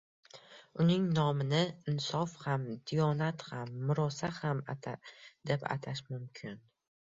[0.83, 1.59] Uning nomini
[1.93, 6.59] Insof ham, Diyonat ham, Murosa ham deb atash mumkin.